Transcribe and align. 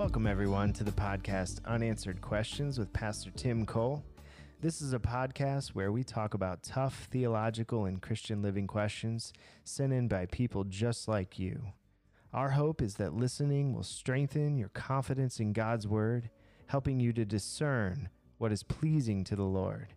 Welcome, 0.00 0.26
everyone, 0.26 0.72
to 0.72 0.82
the 0.82 0.92
podcast 0.92 1.62
Unanswered 1.66 2.22
Questions 2.22 2.78
with 2.78 2.90
Pastor 2.90 3.30
Tim 3.32 3.66
Cole. 3.66 4.02
This 4.62 4.80
is 4.80 4.94
a 4.94 4.98
podcast 4.98 5.74
where 5.74 5.92
we 5.92 6.04
talk 6.04 6.32
about 6.32 6.62
tough 6.62 7.06
theological 7.10 7.84
and 7.84 8.00
Christian 8.00 8.40
living 8.40 8.66
questions 8.66 9.34
sent 9.64 9.92
in 9.92 10.08
by 10.08 10.24
people 10.24 10.64
just 10.64 11.06
like 11.06 11.38
you. 11.38 11.60
Our 12.32 12.48
hope 12.48 12.80
is 12.80 12.94
that 12.94 13.12
listening 13.12 13.74
will 13.74 13.82
strengthen 13.82 14.56
your 14.56 14.70
confidence 14.70 15.38
in 15.38 15.52
God's 15.52 15.86
Word, 15.86 16.30
helping 16.68 16.98
you 16.98 17.12
to 17.12 17.26
discern 17.26 18.08
what 18.38 18.52
is 18.52 18.62
pleasing 18.62 19.22
to 19.24 19.36
the 19.36 19.42
Lord. 19.42 19.88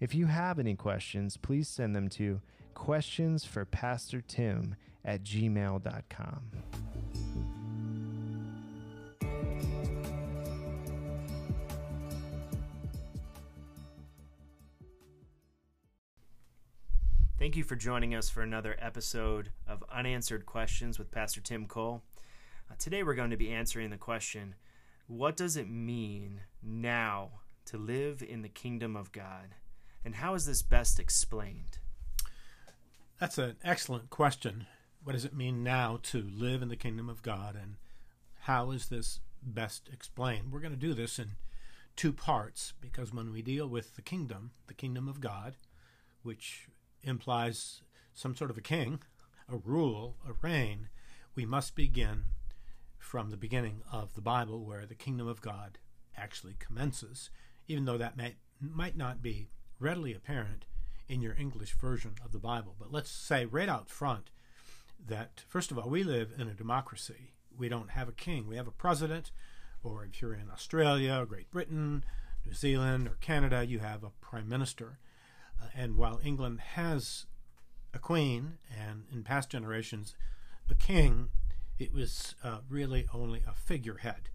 If 0.00 0.16
you 0.16 0.26
have 0.26 0.58
any 0.58 0.74
questions, 0.74 1.36
please 1.36 1.68
send 1.68 1.94
them 1.94 2.08
to 2.08 2.40
questionsforpastortim 2.74 4.72
at 5.04 5.22
gmail.com. 5.22 6.50
Thank 17.38 17.56
you 17.56 17.62
for 17.62 17.76
joining 17.76 18.16
us 18.16 18.28
for 18.28 18.42
another 18.42 18.76
episode 18.80 19.52
of 19.64 19.84
Unanswered 19.92 20.44
Questions 20.44 20.98
with 20.98 21.12
Pastor 21.12 21.40
Tim 21.40 21.66
Cole. 21.66 22.02
Uh, 22.68 22.74
today 22.80 23.04
we're 23.04 23.14
going 23.14 23.30
to 23.30 23.36
be 23.36 23.52
answering 23.52 23.90
the 23.90 23.96
question 23.96 24.56
What 25.06 25.36
does 25.36 25.56
it 25.56 25.70
mean 25.70 26.40
now 26.60 27.30
to 27.66 27.78
live 27.78 28.24
in 28.28 28.42
the 28.42 28.48
kingdom 28.48 28.96
of 28.96 29.12
God? 29.12 29.54
And 30.04 30.16
how 30.16 30.34
is 30.34 30.46
this 30.46 30.62
best 30.62 30.98
explained? 30.98 31.78
That's 33.20 33.38
an 33.38 33.54
excellent 33.62 34.10
question. 34.10 34.66
What 35.04 35.12
does 35.12 35.24
it 35.24 35.32
mean 35.32 35.62
now 35.62 36.00
to 36.04 36.20
live 36.20 36.60
in 36.60 36.70
the 36.70 36.74
kingdom 36.76 37.08
of 37.08 37.22
God? 37.22 37.54
And 37.54 37.76
how 38.40 38.72
is 38.72 38.88
this 38.88 39.20
best 39.44 39.88
explained? 39.92 40.50
We're 40.50 40.58
going 40.58 40.74
to 40.74 40.76
do 40.76 40.92
this 40.92 41.20
in 41.20 41.36
two 41.94 42.12
parts 42.12 42.72
because 42.80 43.14
when 43.14 43.30
we 43.30 43.42
deal 43.42 43.68
with 43.68 43.94
the 43.94 44.02
kingdom, 44.02 44.50
the 44.66 44.74
kingdom 44.74 45.06
of 45.06 45.20
God, 45.20 45.54
which 46.24 46.66
implies 47.02 47.82
some 48.14 48.34
sort 48.34 48.50
of 48.50 48.58
a 48.58 48.62
king, 48.62 49.00
a 49.48 49.56
rule, 49.56 50.16
a 50.28 50.32
reign, 50.42 50.88
we 51.34 51.46
must 51.46 51.74
begin 51.74 52.24
from 52.98 53.30
the 53.30 53.36
beginning 53.36 53.82
of 53.92 54.14
the 54.14 54.20
Bible 54.20 54.64
where 54.64 54.84
the 54.84 54.94
kingdom 54.94 55.26
of 55.26 55.40
God 55.40 55.78
actually 56.16 56.56
commences, 56.58 57.30
even 57.68 57.84
though 57.84 57.98
that 57.98 58.16
may, 58.16 58.36
might 58.60 58.96
not 58.96 59.22
be 59.22 59.48
readily 59.78 60.12
apparent 60.12 60.66
in 61.08 61.22
your 61.22 61.36
English 61.38 61.74
version 61.74 62.16
of 62.24 62.32
the 62.32 62.38
Bible. 62.38 62.74
But 62.78 62.92
let's 62.92 63.10
say 63.10 63.46
right 63.46 63.68
out 63.68 63.88
front 63.88 64.30
that, 65.06 65.44
first 65.48 65.70
of 65.70 65.78
all, 65.78 65.88
we 65.88 66.02
live 66.02 66.32
in 66.36 66.48
a 66.48 66.54
democracy. 66.54 67.32
We 67.56 67.68
don't 67.68 67.90
have 67.90 68.08
a 68.08 68.12
king, 68.12 68.46
we 68.46 68.56
have 68.56 68.68
a 68.68 68.72
president, 68.72 69.30
or 69.82 70.04
if 70.04 70.20
you're 70.20 70.34
in 70.34 70.50
Australia, 70.50 71.24
Great 71.26 71.50
Britain, 71.50 72.04
New 72.44 72.52
Zealand, 72.52 73.08
or 73.08 73.16
Canada, 73.20 73.64
you 73.64 73.78
have 73.78 74.02
a 74.02 74.10
prime 74.20 74.48
minister. 74.48 74.98
Uh, 75.60 75.66
and 75.74 75.96
while 75.96 76.20
England 76.24 76.60
has 76.74 77.26
a 77.94 77.98
queen, 77.98 78.58
and 78.76 79.04
in 79.12 79.22
past 79.22 79.50
generations, 79.50 80.14
a 80.70 80.74
king, 80.74 81.30
it 81.78 81.92
was 81.92 82.34
uh, 82.44 82.58
really 82.68 83.06
only 83.14 83.42
a 83.46 83.52
figurehead. 83.52 84.28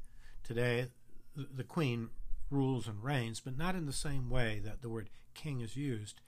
Today, 0.43 0.87
the, 1.35 1.63
queen 1.63 2.09
rules 2.49 2.87
and 2.87 3.03
reigns, 3.03 3.39
but 3.39 3.57
not 3.57 3.75
in 3.75 3.85
the 3.85 3.93
same 3.93 4.29
way 4.29 4.61
that 4.63 4.81
the 4.81 4.89
word 4.89 5.09
king 5.33 5.61
is 5.61 5.75
used 5.75 6.21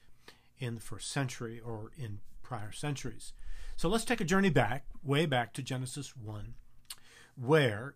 in 0.58 0.76
the 0.76 0.82
first 0.82 1.12
century 1.12 1.60
or 1.60 1.92
in 1.98 2.20
prior 2.42 2.72
centuries. 2.72 3.34
So 3.76 3.90
let's 3.90 4.06
take 4.06 4.22
a 4.22 4.26
journey 4.26 4.50
back, 4.50 4.86
way 5.04 5.26
back 5.26 5.54
to 5.54 5.62
Genesis 5.62 6.16
1, 6.16 6.54
where 7.36 7.96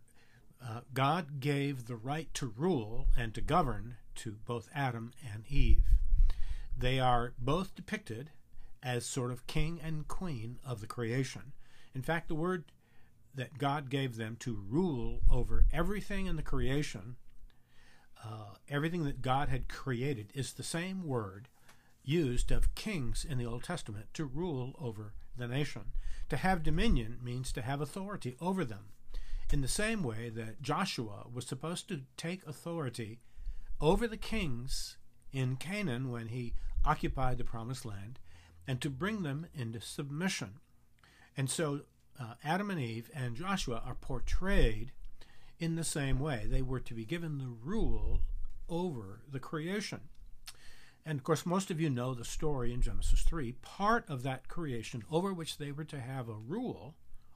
uh, 0.61 0.81
God 0.93 1.39
gave 1.39 1.85
the 1.85 1.95
right 1.95 2.33
to 2.33 2.53
rule 2.55 3.07
and 3.17 3.33
to 3.33 3.41
govern 3.41 3.95
to 4.15 4.37
both 4.45 4.69
Adam 4.75 5.13
and 5.33 5.45
Eve. 5.49 5.85
They 6.79 6.97
are 6.97 7.33
both 7.37 7.75
depicted 7.75 8.31
as 8.81 9.05
sort 9.05 9.31
of 9.31 9.47
king 9.47 9.81
and 9.83 10.07
queen 10.07 10.59
of 10.65 10.79
the 10.79 10.87
creation. 10.87 11.51
In 11.93 12.01
fact, 12.01 12.29
the 12.29 12.35
word 12.35 12.71
that 13.35 13.57
God 13.57 13.89
gave 13.89 14.15
them 14.15 14.37
to 14.39 14.63
rule 14.65 15.19
over 15.29 15.65
everything 15.73 16.25
in 16.25 16.37
the 16.37 16.41
creation, 16.41 17.17
uh, 18.23 18.55
everything 18.69 19.03
that 19.03 19.21
God 19.21 19.49
had 19.49 19.67
created, 19.67 20.31
is 20.33 20.53
the 20.53 20.63
same 20.63 21.05
word 21.05 21.49
used 22.01 22.49
of 22.49 22.73
kings 22.75 23.25
in 23.29 23.37
the 23.37 23.45
Old 23.45 23.65
Testament 23.65 24.07
to 24.13 24.23
rule 24.23 24.73
over 24.79 25.13
the 25.35 25.49
nation. 25.49 25.91
To 26.29 26.37
have 26.37 26.63
dominion 26.63 27.17
means 27.21 27.51
to 27.51 27.61
have 27.61 27.81
authority 27.81 28.37
over 28.39 28.63
them. 28.63 28.93
In 29.51 29.59
the 29.59 29.67
same 29.67 30.01
way 30.01 30.29
that 30.29 30.61
Joshua 30.61 31.27
was 31.29 31.45
supposed 31.45 31.89
to 31.89 32.03
take 32.15 32.45
authority 32.47 33.19
over 33.81 34.07
the 34.07 34.17
kings 34.17 34.97
in 35.31 35.57
Canaan 35.57 36.09
when 36.09 36.27
he 36.27 36.53
occupied 36.85 37.37
the 37.37 37.43
promised 37.43 37.85
land 37.85 38.19
and 38.67 38.81
to 38.81 38.89
bring 38.89 39.23
them 39.23 39.47
into 39.53 39.81
submission. 39.81 40.55
And 41.35 41.49
so 41.49 41.81
uh, 42.19 42.33
Adam 42.43 42.69
and 42.69 42.79
Eve 42.79 43.09
and 43.13 43.35
Joshua 43.35 43.81
are 43.85 43.95
portrayed 43.95 44.91
in 45.59 45.75
the 45.75 45.83
same 45.83 46.19
way. 46.19 46.45
They 46.45 46.61
were 46.61 46.79
to 46.79 46.93
be 46.93 47.05
given 47.05 47.37
the 47.37 47.47
rule 47.47 48.21
over 48.67 49.21
the 49.29 49.39
creation. 49.39 50.01
And 51.05 51.17
of 51.17 51.23
course, 51.23 51.45
most 51.45 51.71
of 51.71 51.79
you 51.81 51.89
know 51.89 52.13
the 52.13 52.25
story 52.25 52.73
in 52.73 52.81
Genesis 52.81 53.21
3. 53.21 53.53
Part 53.61 54.09
of 54.09 54.23
that 54.23 54.47
creation 54.47 55.03
over 55.11 55.33
which 55.33 55.57
they 55.57 55.71
were 55.71 55.85
to 55.85 55.99
have 55.99 56.29
a 56.29 56.33
rule 56.33 56.95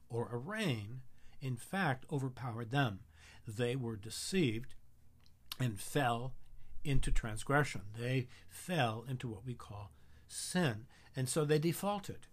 or 0.10 0.30
a 0.31 0.38
reign, 0.38 1.02
in 1.42 1.56
fact, 1.56 2.06
overpowered 2.12 2.72
them. 2.72 3.00
They 3.48 3.75
were 3.75 3.96
deceived 3.96 4.75
and 5.60 5.80
fell 5.80 6.34
into 6.84 7.12
transgression. 7.12 7.82
They 7.98 8.28
fell 8.50 9.06
into 9.08 9.28
what 9.28 9.46
we 9.46 9.54
call 9.54 9.92
sin. 10.28 10.86
And 11.16 11.30
so 11.30 11.46
they 11.46 11.60
defaulted. 11.60 12.28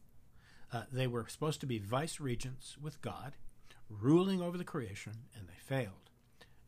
Uh, 0.73 0.83
they 0.91 1.07
were 1.07 1.27
supposed 1.29 1.61
to 1.61 1.67
be 1.67 1.79
vice 1.79 2.21
regents 2.21 2.77
with 2.81 3.03
God, 3.03 3.35
ruling 3.89 4.41
over 4.41 4.57
the 4.57 4.65
creation, 4.65 5.13
and 5.37 5.49
they 5.49 5.59
failed. 5.59 6.11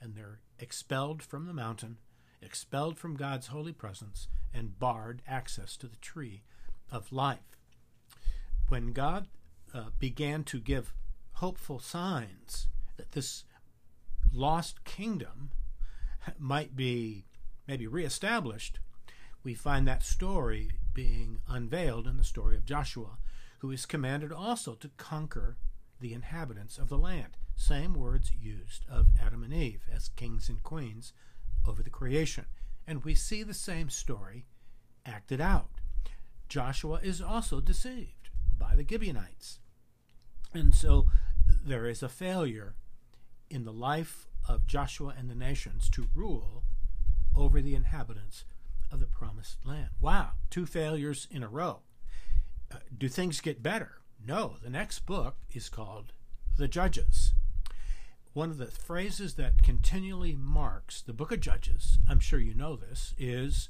And 0.01 0.15
they're 0.15 0.41
expelled 0.59 1.23
from 1.23 1.47
the 1.47 1.53
mountain, 1.53 1.99
expelled 2.41 2.99
from 2.99 3.17
God's 3.17 3.49
holy 3.49 3.73
presence, 3.73 4.29
and 4.53 4.79
barred 4.79 5.23
access 5.27 5.77
to 5.79 5.87
the 5.87 5.97
tree 5.97 6.43
of 6.91 7.13
life. 7.13 7.39
When 8.69 8.93
God 8.93 9.29
uh, 9.73 9.87
began 9.99 10.45
to 10.45 10.61
give 10.61 10.93
hopeful 11.35 11.79
signs 11.79 12.67
that 12.97 13.13
this 13.13 13.45
lost 14.33 14.85
kingdom 14.85 15.51
might 16.39 16.77
be 16.77 17.25
maybe 17.67 17.87
reestablished, 17.87 18.79
we 19.43 19.55
find 19.55 19.87
that 19.87 20.03
story 20.03 20.71
being 20.95 21.41
unveiled 21.49 22.07
in 22.07 22.17
the 22.17 22.25
story 22.25 22.57
of 22.57 22.65
Joshua, 22.65 23.19
who 23.59 23.71
is 23.71 23.87
commanded 23.87 24.33
also 24.33 24.75
to 24.75 24.91
conquer 24.97 25.57
the 26.01 26.13
inhabitants 26.13 26.79
of 26.79 26.89
the 26.89 26.99
land. 26.99 27.37
Same 27.55 27.95
words 27.95 28.33
used 28.33 28.85
of 28.91 29.09
Adam 29.21 29.43
and 29.45 29.53
Eve 29.53 29.85
as 29.95 30.09
kings 30.09 30.49
and 30.49 30.63
queens 30.63 31.13
over 31.67 31.83
the 31.83 31.91
creation. 31.91 32.47
And 32.87 33.05
we 33.05 33.15
see 33.15 33.43
the 33.43 33.55
same 33.55 33.89
story 33.89 34.47
acted 35.07 35.41
out. 35.41 35.71
Joshua 36.49 37.01
is 37.03 37.21
also 37.21 37.61
deceived 37.61 38.31
by 38.59 38.75
the 38.75 38.87
Gibeonites. 38.89 39.61
And 40.53 40.75
so 40.75 41.07
there 41.65 41.87
is 41.87 42.03
a 42.03 42.09
failure 42.09 42.75
in 43.49 43.65
the 43.65 43.73
life 43.73 44.27
of 44.49 44.67
Joshua 44.67 45.15
and 45.17 45.31
the 45.31 45.35
nations 45.35 45.89
to 45.91 46.09
rule 46.15 46.65
over 47.37 47.61
the 47.61 47.75
inhabitants 47.75 48.45
of 48.91 49.01
the 49.01 49.07
promised 49.07 49.65
land. 49.65 49.91
Wow, 50.01 50.33
two 50.51 50.67
failures 50.67 51.27
in 51.31 51.43
a 51.43 51.49
row. 51.49 51.81
Uh, 52.71 52.77
do 52.97 53.09
things 53.09 53.41
get 53.41 53.63
better? 53.63 53.99
No, 54.25 54.57
the 54.63 54.71
next 54.71 55.01
book 55.01 55.37
is 55.53 55.69
called 55.69 56.13
The 56.57 56.69
Judges. 56.69 57.33
One 58.35 58.51
of 58.51 58.59
the 58.59 58.67
phrases 58.67 59.35
that 59.35 59.63
continually 59.63 60.35
marks 60.35 61.03
the 61.03 61.13
book 61.13 61.33
of 61.33 61.41
Judges, 61.41 61.99
I'm 62.09 62.21
sure 62.21 62.39
you 62.39 62.55
know 62.55 62.77
this, 62.77 63.15
is 63.19 63.69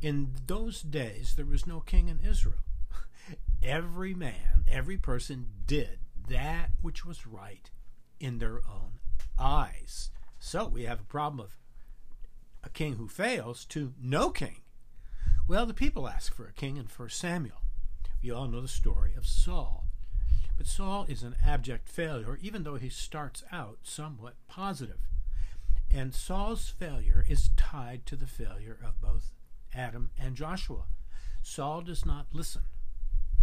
in 0.00 0.32
those 0.46 0.82
days 0.82 1.34
there 1.36 1.46
was 1.46 1.66
no 1.66 1.80
king 1.80 2.08
in 2.08 2.20
Israel. 2.28 2.64
every 3.62 4.14
man, 4.14 4.64
every 4.68 4.96
person 4.96 5.46
did 5.66 5.98
that 6.28 6.70
which 6.80 7.04
was 7.04 7.26
right 7.26 7.70
in 8.18 8.38
their 8.38 8.62
own 8.68 9.00
eyes. 9.38 10.10
So 10.38 10.66
we 10.66 10.84
have 10.84 11.00
a 11.00 11.04
problem 11.04 11.40
of 11.40 11.56
a 12.64 12.70
king 12.70 12.94
who 12.94 13.08
fails 13.08 13.64
to 13.66 13.94
no 14.00 14.30
king. 14.30 14.62
Well, 15.48 15.66
the 15.66 15.74
people 15.74 16.08
ask 16.08 16.34
for 16.34 16.46
a 16.46 16.52
king 16.52 16.76
in 16.76 16.86
1 16.86 17.08
Samuel. 17.10 17.62
We 18.22 18.30
all 18.30 18.46
know 18.46 18.60
the 18.60 18.68
story 18.68 19.12
of 19.16 19.26
Saul. 19.26 19.86
But 20.56 20.66
Saul 20.66 21.06
is 21.08 21.22
an 21.22 21.36
abject 21.44 21.88
failure, 21.88 22.38
even 22.40 22.62
though 22.62 22.76
he 22.76 22.88
starts 22.88 23.42
out 23.50 23.78
somewhat 23.82 24.34
positive. 24.46 25.08
And 25.92 26.14
Saul's 26.14 26.68
failure 26.68 27.24
is 27.28 27.50
tied 27.56 28.06
to 28.06 28.16
the 28.16 28.26
failure 28.26 28.78
of 28.86 29.00
both 29.00 29.32
Adam 29.74 30.10
and 30.18 30.36
Joshua. 30.36 30.84
Saul 31.42 31.80
does 31.82 32.06
not 32.06 32.26
listen 32.32 32.62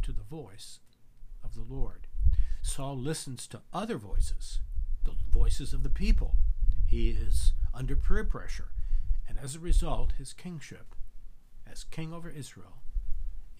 to 0.02 0.12
the 0.12 0.24
voice 0.24 0.80
of 1.44 1.56
the 1.56 1.62
Lord. 1.62 2.08
Saul 2.62 2.98
listens 2.98 3.48
to 3.48 3.62
other 3.74 3.98
voices, 3.98 4.60
the 5.04 5.16
voices 5.30 5.74
of 5.74 5.84
the 5.84 5.90
people. 5.90 6.36
He 6.86 7.10
is 7.10 7.54
under 7.74 7.96
peer 7.96 8.24
pressure. 8.24 8.70
And 9.30 9.38
as 9.38 9.56
a 9.56 9.60
result, 9.60 10.14
his 10.18 10.34
kingship 10.34 10.96
as 11.66 11.84
king 11.84 12.12
over 12.12 12.30
Israel 12.30 12.82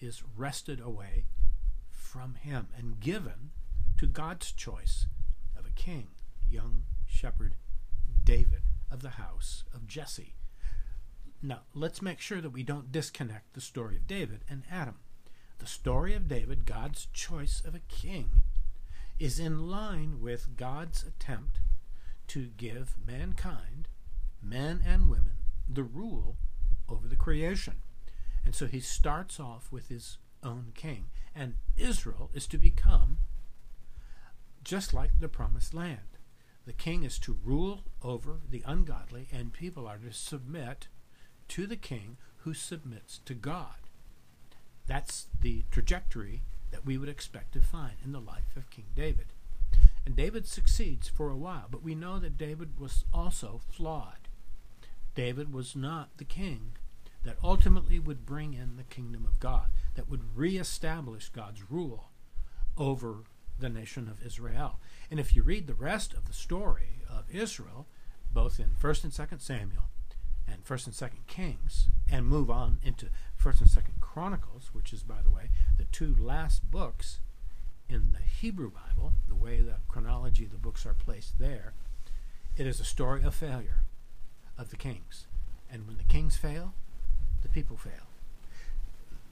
is 0.00 0.24
wrested 0.36 0.80
away 0.80 1.26
from 1.88 2.34
him 2.34 2.68
and 2.76 2.98
given 2.98 3.52
to 3.96 4.06
God's 4.06 4.50
choice 4.50 5.06
of 5.56 5.64
a 5.64 5.70
king, 5.70 6.08
young 6.48 6.82
shepherd 7.06 7.54
David 8.24 8.62
of 8.90 9.00
the 9.00 9.10
house 9.10 9.64
of 9.72 9.86
Jesse. 9.86 10.34
Now, 11.42 11.60
let's 11.72 12.02
make 12.02 12.20
sure 12.20 12.40
that 12.40 12.50
we 12.50 12.62
don't 12.62 12.92
disconnect 12.92 13.54
the 13.54 13.60
story 13.60 13.96
of 13.96 14.06
David 14.06 14.44
and 14.48 14.64
Adam. 14.70 14.96
The 15.58 15.66
story 15.66 16.14
of 16.14 16.28
David, 16.28 16.66
God's 16.66 17.06
choice 17.12 17.62
of 17.64 17.74
a 17.74 17.80
king, 17.88 18.42
is 19.18 19.38
in 19.38 19.68
line 19.68 20.20
with 20.20 20.56
God's 20.56 21.04
attempt 21.04 21.60
to 22.28 22.50
give 22.56 22.96
mankind, 23.06 23.88
men 24.42 24.82
and 24.86 25.08
women, 25.08 25.39
the 25.74 25.82
rule 25.82 26.36
over 26.88 27.06
the 27.06 27.16
creation. 27.16 27.76
And 28.44 28.54
so 28.54 28.66
he 28.66 28.80
starts 28.80 29.38
off 29.38 29.70
with 29.70 29.88
his 29.88 30.18
own 30.42 30.72
king. 30.74 31.06
And 31.34 31.54
Israel 31.76 32.30
is 32.34 32.46
to 32.48 32.58
become 32.58 33.18
just 34.64 34.92
like 34.92 35.20
the 35.20 35.28
promised 35.28 35.74
land. 35.74 36.18
The 36.66 36.72
king 36.72 37.04
is 37.04 37.18
to 37.20 37.38
rule 37.42 37.84
over 38.02 38.40
the 38.48 38.62
ungodly, 38.66 39.28
and 39.32 39.52
people 39.52 39.86
are 39.86 39.98
to 39.98 40.12
submit 40.12 40.88
to 41.48 41.66
the 41.66 41.76
king 41.76 42.16
who 42.38 42.54
submits 42.54 43.18
to 43.24 43.34
God. 43.34 43.88
That's 44.86 45.26
the 45.40 45.64
trajectory 45.70 46.42
that 46.70 46.84
we 46.86 46.98
would 46.98 47.08
expect 47.08 47.52
to 47.52 47.60
find 47.60 47.94
in 48.04 48.12
the 48.12 48.20
life 48.20 48.56
of 48.56 48.70
King 48.70 48.86
David. 48.94 49.26
And 50.06 50.16
David 50.16 50.46
succeeds 50.46 51.08
for 51.08 51.30
a 51.30 51.36
while, 51.36 51.66
but 51.70 51.82
we 51.82 51.94
know 51.94 52.18
that 52.18 52.38
David 52.38 52.78
was 52.78 53.04
also 53.12 53.60
flawed. 53.70 54.19
David 55.14 55.52
was 55.52 55.74
not 55.74 56.16
the 56.16 56.24
king 56.24 56.72
that 57.24 57.36
ultimately 57.42 57.98
would 57.98 58.24
bring 58.24 58.54
in 58.54 58.76
the 58.76 58.84
kingdom 58.84 59.26
of 59.26 59.40
God, 59.40 59.66
that 59.94 60.08
would 60.08 60.36
reestablish 60.36 61.28
God's 61.28 61.70
rule 61.70 62.10
over 62.78 63.24
the 63.58 63.68
nation 63.68 64.08
of 64.08 64.24
Israel. 64.24 64.80
And 65.10 65.20
if 65.20 65.36
you 65.36 65.42
read 65.42 65.66
the 65.66 65.74
rest 65.74 66.14
of 66.14 66.26
the 66.26 66.32
story 66.32 67.02
of 67.08 67.24
Israel, 67.30 67.86
both 68.32 68.58
in 68.58 68.70
1st 68.70 69.04
and 69.04 69.12
2nd 69.12 69.40
Samuel 69.40 69.84
and 70.48 70.64
1st 70.64 70.86
and 70.86 70.94
2nd 70.94 71.26
Kings, 71.26 71.88
and 72.10 72.26
move 72.26 72.50
on 72.50 72.78
into 72.82 73.06
1st 73.42 73.60
and 73.60 73.70
2nd 73.70 74.00
Chronicles, 74.00 74.70
which 74.72 74.92
is, 74.92 75.02
by 75.02 75.20
the 75.22 75.30
way, 75.30 75.50
the 75.76 75.84
two 75.84 76.16
last 76.18 76.70
books 76.70 77.20
in 77.88 78.12
the 78.12 78.18
Hebrew 78.18 78.70
Bible, 78.70 79.12
the 79.28 79.34
way 79.34 79.60
the 79.60 79.76
chronology 79.88 80.44
of 80.44 80.52
the 80.52 80.58
books 80.58 80.86
are 80.86 80.94
placed 80.94 81.38
there, 81.38 81.74
it 82.56 82.66
is 82.66 82.80
a 82.80 82.84
story 82.84 83.22
of 83.22 83.34
failure 83.34 83.82
of 84.60 84.70
the 84.70 84.76
kings. 84.76 85.26
And 85.72 85.86
when 85.86 85.96
the 85.96 86.04
kings 86.04 86.36
fail, 86.36 86.74
the 87.42 87.48
people 87.48 87.76
fail. 87.76 88.08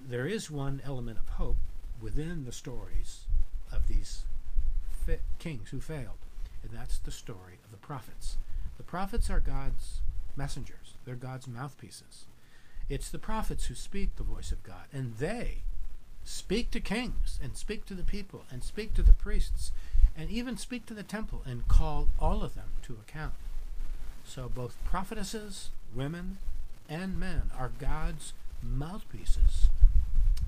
There 0.01 0.27
is 0.27 0.51
one 0.51 0.81
element 0.85 1.19
of 1.19 1.29
hope 1.31 1.59
within 2.01 2.45
the 2.45 2.53
stories 2.53 3.27
of 3.71 3.89
these 3.89 4.25
fi- 5.07 5.19
kings 5.39 5.69
who 5.71 5.81
failed, 5.81 6.19
and 6.63 6.73
that's 6.73 6.99
the 6.99 7.11
story 7.11 7.59
of 7.65 7.71
the 7.71 7.77
prophets. 7.77 8.39
The 8.79 8.85
prophets 8.85 9.29
are 9.29 9.41
God's 9.41 10.01
messengers, 10.37 10.95
they're 11.05 11.17
God's 11.17 11.49
mouthpieces. 11.49 12.27
It's 12.89 13.11
the 13.11 13.19
prophets 13.19 13.67
who 13.67 13.75
speak 13.75 14.17
the 14.17 14.23
voice 14.23 14.51
of 14.51 14.63
God, 14.63 14.87
and 14.93 15.17
they 15.17 15.65
speak 16.25 16.71
to 16.71 16.81
kings, 16.81 17.39
and 17.43 17.57
speak 17.57 17.85
to 17.87 17.95
the 17.95 18.03
people, 18.03 18.45
and 18.51 18.63
speak 18.63 18.95
to 18.95 19.03
the 19.03 19.13
priests, 19.13 19.73
and 20.17 20.31
even 20.31 20.57
speak 20.57 20.87
to 20.87 20.95
the 20.95 21.03
temple, 21.03 21.43
and 21.45 21.69
call 21.69 22.09
all 22.19 22.43
of 22.43 22.55
them 22.55 22.71
to 22.83 22.95
account. 22.95 23.35
So 24.29 24.51
both 24.55 24.77
prophetesses, 24.85 25.71
women, 25.95 26.37
and 26.87 27.19
men 27.19 27.51
are 27.59 27.73
God's 27.79 28.35
mouthpieces 28.63 29.69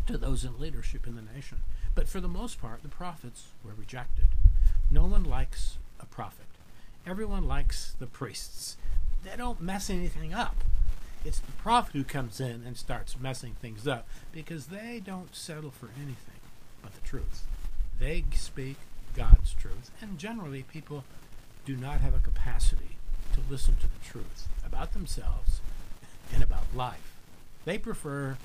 to 0.07 0.19
those 0.19 0.45
in 0.45 0.61
leadership 0.61 1.07
in 1.07 1.17
the 1.17 1.23
nation. 1.23 1.63
But 1.95 2.07
for 2.07 2.21
the 2.21 2.29
most 2.29 2.61
part, 2.61 2.83
the 2.83 2.91
prophets 2.91 3.49
were 3.65 3.73
rejected. 3.73 4.27
No 4.91 5.07
one 5.07 5.25
likes 5.25 5.79
a 5.99 6.05
prophet. 6.05 6.45
Everyone 7.07 7.49
likes 7.49 7.97
the 7.99 8.07
priests. 8.07 8.77
They 9.25 9.35
don't 9.35 9.63
mess 9.63 9.89
anything 9.89 10.35
up. 10.35 10.57
It's 11.25 11.41
the 11.41 11.53
prophet 11.53 11.95
who 11.95 12.05
comes 12.05 12.39
in 12.39 12.63
and 12.67 12.77
starts 12.77 13.19
messing 13.19 13.55
things 13.63 13.89
up 13.89 14.07
because 14.31 14.67
they 14.67 15.01
don't 15.03 15.35
settle 15.35 15.71
for 15.71 15.89
anything 15.97 16.41
but 16.83 16.93
the 16.95 17.09
truth. 17.09 17.45
They 17.99 18.25
speak 18.35 18.77
God's 19.15 19.55
truth, 19.55 19.91
and 20.03 20.19
generally, 20.19 20.65
people 20.65 21.05
do 21.65 21.77
not 21.77 22.03
have 22.03 22.15
a 22.15 22.19
capacity 22.19 22.97
to 23.33 23.41
listen 23.49 23.77
to 23.77 23.87
the 23.87 24.05
truth 24.05 24.49
about 24.65 24.93
themselves 24.93 25.61
and 26.33 26.43
about 26.43 26.65
life. 26.75 27.15
They 27.65 27.79
prefer 27.79 28.37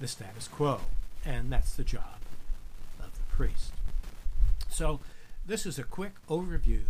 the 0.00 0.08
status 0.08 0.48
quo, 0.48 0.80
and 1.24 1.50
that's 1.50 1.74
the 1.74 1.84
job 1.84 2.20
of 3.00 3.12
the 3.16 3.22
priest. 3.34 3.72
So, 4.68 5.00
this 5.46 5.64
is 5.64 5.78
a 5.78 5.84
quick 5.84 6.14
overview 6.28 6.82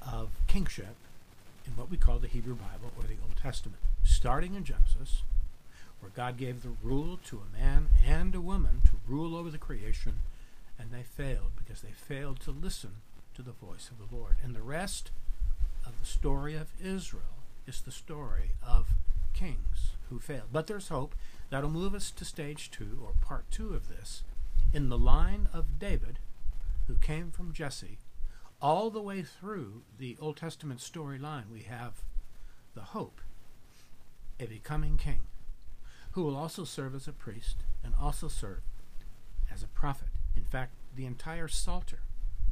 of 0.00 0.30
kingship 0.46 0.94
in 1.66 1.72
what 1.76 1.90
we 1.90 1.96
call 1.96 2.18
the 2.18 2.28
Hebrew 2.28 2.54
Bible 2.54 2.92
or 2.96 3.04
the 3.04 3.16
Old 3.22 3.36
Testament, 3.36 3.80
starting 4.02 4.54
in 4.54 4.64
Genesis, 4.64 5.22
where 6.00 6.12
God 6.14 6.36
gave 6.36 6.62
the 6.62 6.74
rule 6.82 7.18
to 7.28 7.40
a 7.40 7.58
man 7.58 7.88
and 8.06 8.34
a 8.34 8.40
woman 8.40 8.82
to 8.84 9.00
rule 9.08 9.34
over 9.34 9.50
the 9.50 9.58
creation, 9.58 10.20
and 10.78 10.90
they 10.90 11.02
failed 11.02 11.52
because 11.56 11.80
they 11.80 11.92
failed 11.92 12.40
to 12.40 12.50
listen 12.50 12.96
to 13.34 13.42
the 13.42 13.52
voice 13.52 13.90
of 13.90 13.98
the 13.98 14.14
Lord. 14.14 14.36
And 14.42 14.54
the 14.54 14.62
rest 14.62 15.10
of 15.86 15.98
the 16.00 16.06
story 16.06 16.54
of 16.54 16.68
Israel 16.82 17.22
is 17.66 17.80
the 17.80 17.90
story 17.90 18.52
of 18.66 18.94
kings 19.32 19.92
who 20.08 20.18
failed. 20.18 20.48
But 20.52 20.66
there's 20.66 20.88
hope. 20.88 21.14
That'll 21.50 21.70
move 21.70 21.94
us 21.94 22.10
to 22.12 22.24
stage 22.24 22.70
two, 22.70 23.00
or 23.04 23.12
part 23.20 23.50
two 23.50 23.74
of 23.74 23.88
this. 23.88 24.22
In 24.72 24.88
the 24.88 24.98
line 24.98 25.48
of 25.52 25.78
David, 25.78 26.18
who 26.86 26.94
came 26.96 27.30
from 27.30 27.52
Jesse, 27.52 27.98
all 28.60 28.90
the 28.90 29.02
way 29.02 29.22
through 29.22 29.82
the 29.98 30.16
Old 30.20 30.36
Testament 30.36 30.80
storyline, 30.80 31.50
we 31.52 31.62
have 31.62 32.02
the 32.74 32.82
hope 32.82 33.20
a 34.40 34.46
becoming 34.46 34.96
king 34.96 35.20
who 36.12 36.22
will 36.22 36.36
also 36.36 36.64
serve 36.64 36.94
as 36.94 37.06
a 37.06 37.12
priest 37.12 37.58
and 37.84 37.94
also 38.00 38.28
serve 38.28 38.62
as 39.52 39.62
a 39.62 39.68
prophet. 39.68 40.08
In 40.36 40.44
fact, 40.44 40.72
the 40.96 41.06
entire 41.06 41.48
Psalter, 41.48 42.00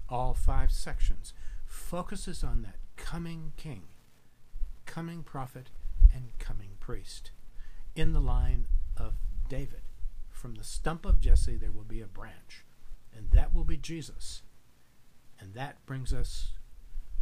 all 0.08 0.34
five 0.34 0.70
sections, 0.70 1.32
focuses 1.66 2.44
on 2.44 2.62
that 2.62 2.76
coming 3.02 3.52
king 3.56 3.82
coming 4.86 5.22
prophet 5.22 5.70
and 6.14 6.38
coming 6.38 6.70
priest. 6.78 7.30
In 7.96 8.12
the 8.12 8.20
line 8.20 8.66
of 8.96 9.14
David, 9.48 9.82
from 10.30 10.54
the 10.54 10.64
stump 10.64 11.06
of 11.06 11.20
Jesse, 11.20 11.56
there 11.56 11.72
will 11.72 11.82
be 11.84 12.00
a 12.00 12.06
branch, 12.06 12.64
and 13.16 13.30
that 13.30 13.54
will 13.54 13.64
be 13.64 13.76
Jesus. 13.76 14.42
And 15.40 15.54
that 15.54 15.84
brings 15.86 16.12
us 16.12 16.52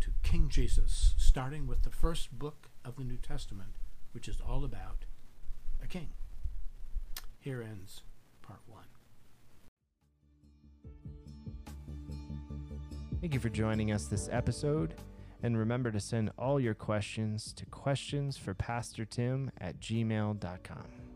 to 0.00 0.10
King 0.22 0.48
Jesus, 0.48 1.14
starting 1.16 1.66
with 1.66 1.82
the 1.82 1.90
first 1.90 2.36
book 2.36 2.70
of 2.84 2.96
the 2.96 3.04
New 3.04 3.18
Testament, 3.18 3.70
which 4.12 4.26
is 4.26 4.40
all 4.40 4.64
about 4.64 5.04
a 5.82 5.86
king. 5.86 6.08
Here 7.38 7.62
ends 7.62 8.02
part 8.42 8.60
one. 8.66 8.84
Thank 13.20 13.32
you 13.32 13.40
for 13.40 13.48
joining 13.48 13.92
us 13.92 14.06
this 14.06 14.28
episode. 14.32 14.94
And 15.42 15.56
remember 15.56 15.90
to 15.90 16.00
send 16.00 16.30
all 16.38 16.60
your 16.60 16.74
questions 16.74 17.52
to 17.54 17.66
questions 17.66 18.36
for 18.36 18.54
Pastor 18.54 19.04
Tim 19.04 19.50
at 19.58 19.80
gmail.com. 19.80 21.09